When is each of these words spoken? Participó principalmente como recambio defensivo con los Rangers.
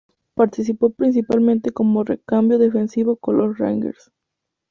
Participó 0.35 0.89
principalmente 0.89 1.69
como 1.69 2.03
recambio 2.03 2.57
defensivo 2.57 3.17
con 3.17 3.37
los 3.37 3.59
Rangers. 3.59 4.11